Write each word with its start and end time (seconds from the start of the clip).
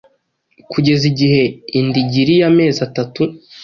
kugeza 0.71 1.03
igihe 1.11 1.43
inda 1.79 1.97
igiriye 2.03 2.41
amezi 2.51 2.79
atatu 2.87 3.21